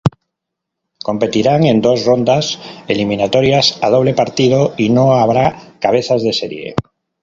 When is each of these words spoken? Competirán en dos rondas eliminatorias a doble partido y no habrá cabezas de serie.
Competirán 1.07 1.63
en 1.65 1.79
dos 1.79 2.05
rondas 2.07 2.57
eliminatorias 2.87 3.77
a 3.83 3.91
doble 3.91 4.15
partido 4.15 4.73
y 4.75 4.89
no 4.89 5.13
habrá 5.13 5.75
cabezas 5.79 6.23
de 6.23 6.33
serie. 6.33 6.75